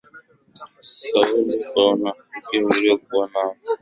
[0.83, 3.57] Sauli kwa unafiki aliokuwa nao.